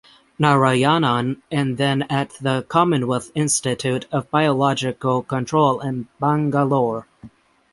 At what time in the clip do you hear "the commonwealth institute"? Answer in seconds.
2.41-4.07